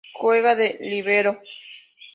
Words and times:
Juega 0.19 0.53
de 0.59 0.67
líbero. 0.89 1.31